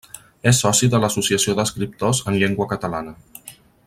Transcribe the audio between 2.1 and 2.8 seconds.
en Llengua